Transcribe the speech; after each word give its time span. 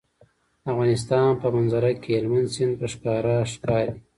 د 0.63 0.63
افغانستان 0.71 1.29
په 1.41 1.47
منظره 1.55 1.91
کې 2.01 2.11
هلمند 2.19 2.51
سیند 2.55 2.73
په 2.81 2.87
ښکاره 2.93 3.35
ښکاري. 3.51 3.93